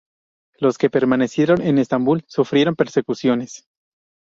Los 0.57 0.79
que 0.79 0.89
permanecieron 0.89 1.61
en 1.61 1.77
Estambul 1.77 2.23
sufrieron 2.25 2.75
persecuciones. 2.75 3.67